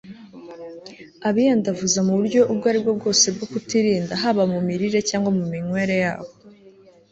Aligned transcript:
abiyandavuza 1.27 1.99
mu 2.07 2.13
buryo 2.19 2.41
ubwo 2.51 2.65
aribwo 2.71 2.91
bwose 2.99 3.25
bwo 3.35 3.45
kutirinda, 3.51 4.13
haba 4.21 4.43
mu 4.53 4.59
mirire 4.67 4.99
cyangwa 5.09 5.29
mu 5.37 5.43
minywere 5.51 5.95
yabo 6.03 6.31